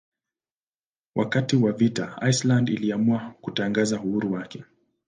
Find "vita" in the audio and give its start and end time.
1.71-2.17